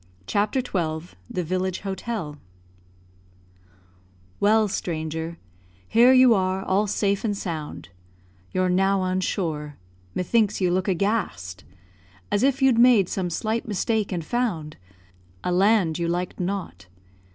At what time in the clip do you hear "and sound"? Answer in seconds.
7.23-7.89